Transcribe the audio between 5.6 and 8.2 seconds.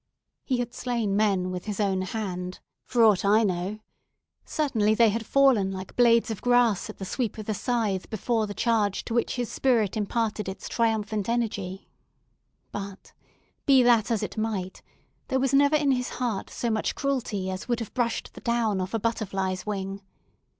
like blades of grass at the sweep of the scythe